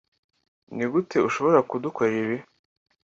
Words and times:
Nigute 0.75 1.17
ushobora 1.27 1.59
kudukorera 1.69 2.19
ibi 2.25 2.37